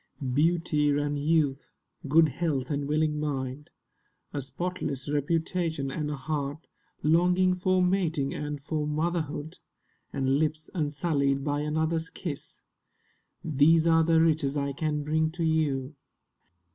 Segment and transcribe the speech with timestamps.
[0.33, 1.69] Beauty and youth,
[2.07, 3.69] good health and willing mind,
[4.33, 6.65] A spotless reputation, and a heart
[7.03, 9.59] Longing for mating and for motherhood,
[10.11, 12.63] And lips unsullied by another's kiss—
[13.43, 15.95] These are the riches I can bring to you.